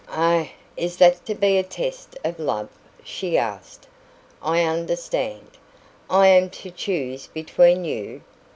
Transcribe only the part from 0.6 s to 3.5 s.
is that to be a test of love?" she